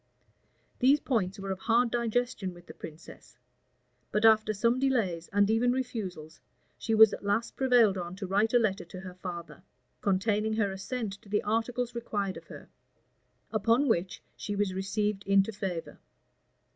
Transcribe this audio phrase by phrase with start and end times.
[0.79, 3.37] These points were of hard digestion with the princess;
[4.11, 6.41] but after some delays, and even refusals,
[6.79, 9.61] she was at last prevailed on to write a letter to her father,[]
[10.01, 12.67] containing her assent to the articles required of her;
[13.51, 15.99] upon which she was received into favor.